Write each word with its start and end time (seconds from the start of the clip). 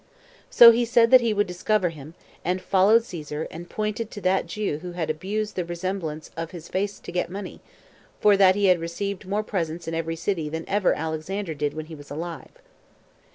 So 0.49 0.71
he 0.71 0.83
said 0.83 1.11
that 1.11 1.21
he 1.21 1.31
would 1.31 1.45
discover 1.45 1.89
him, 1.89 2.15
and 2.43 2.59
followed 2.59 3.03
Caesar, 3.03 3.47
and 3.51 3.69
pointed 3.69 4.09
to 4.09 4.21
that 4.21 4.47
Jew 4.47 4.79
who 4.79 4.99
abused 4.99 5.55
the 5.55 5.63
resemblance 5.63 6.31
of 6.35 6.49
his 6.49 6.67
face 6.69 6.99
to 6.99 7.11
get 7.11 7.29
money; 7.29 7.61
for 8.19 8.35
that 8.35 8.55
he 8.55 8.65
had 8.65 8.79
received 8.79 9.27
more 9.27 9.43
presents 9.43 9.87
in 9.87 9.93
every 9.93 10.15
city 10.15 10.49
than 10.49 10.67
ever 10.67 10.95
Alexander 10.95 11.53
did 11.53 11.75
when 11.75 11.85
he 11.85 11.93
was 11.93 12.09
alive. 12.09 12.49